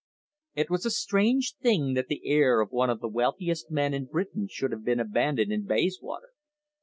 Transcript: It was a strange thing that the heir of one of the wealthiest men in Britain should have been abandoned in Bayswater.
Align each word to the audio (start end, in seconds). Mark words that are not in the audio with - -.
It 0.55 0.71
was 0.71 0.83
a 0.83 0.89
strange 0.89 1.57
thing 1.57 1.93
that 1.93 2.07
the 2.07 2.23
heir 2.25 2.59
of 2.59 2.71
one 2.71 2.89
of 2.89 3.01
the 3.01 3.07
wealthiest 3.07 3.69
men 3.69 3.93
in 3.93 4.05
Britain 4.05 4.47
should 4.49 4.71
have 4.71 4.83
been 4.83 4.99
abandoned 4.99 5.51
in 5.51 5.67
Bayswater. 5.67 6.29